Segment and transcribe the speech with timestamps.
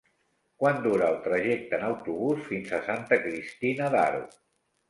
[0.61, 4.27] Quant dura el trajecte en autobús fins a Santa Cristina d'Aro?